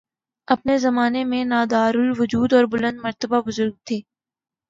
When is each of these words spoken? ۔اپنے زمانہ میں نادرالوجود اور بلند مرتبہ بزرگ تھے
۔اپنے 0.47 0.77
زمانہ 0.77 1.23
میں 1.23 1.43
نادرالوجود 1.45 2.53
اور 2.53 2.65
بلند 2.65 2.99
مرتبہ 3.03 3.41
بزرگ 3.41 3.73
تھے 3.85 3.99